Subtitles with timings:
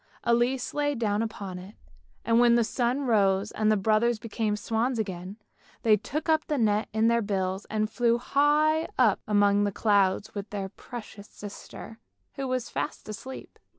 [0.23, 1.75] Elise lay down upon it,
[2.25, 5.37] and when the sun rose and the brothers became swans again,
[5.83, 10.33] they took up the net in their bills and flew high up among the clouds
[10.33, 11.99] with their precious sister,
[12.33, 13.59] who was fast asleep.